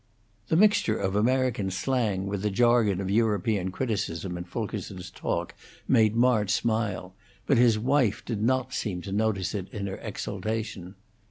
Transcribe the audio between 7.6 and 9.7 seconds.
wife did not seem to notice it